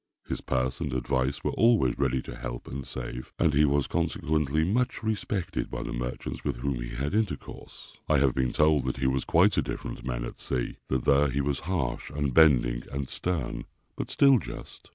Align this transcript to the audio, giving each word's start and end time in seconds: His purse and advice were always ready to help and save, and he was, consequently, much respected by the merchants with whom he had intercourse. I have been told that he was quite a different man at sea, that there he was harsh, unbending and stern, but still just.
His 0.27 0.41
purse 0.41 0.79
and 0.79 0.91
advice 0.93 1.43
were 1.43 1.51
always 1.51 1.99
ready 1.99 2.23
to 2.23 2.35
help 2.35 2.67
and 2.67 2.87
save, 2.87 3.31
and 3.37 3.53
he 3.53 3.65
was, 3.65 3.85
consequently, 3.85 4.63
much 4.63 5.03
respected 5.03 5.69
by 5.69 5.83
the 5.83 5.93
merchants 5.93 6.43
with 6.43 6.55
whom 6.55 6.81
he 6.81 6.89
had 6.95 7.13
intercourse. 7.13 7.95
I 8.09 8.17
have 8.17 8.33
been 8.33 8.51
told 8.51 8.85
that 8.85 8.97
he 8.97 9.05
was 9.05 9.25
quite 9.25 9.57
a 9.57 9.61
different 9.61 10.03
man 10.03 10.25
at 10.25 10.39
sea, 10.39 10.77
that 10.87 11.05
there 11.05 11.29
he 11.29 11.41
was 11.41 11.59
harsh, 11.69 12.09
unbending 12.09 12.81
and 12.91 13.07
stern, 13.09 13.65
but 13.95 14.09
still 14.09 14.39
just. 14.39 14.89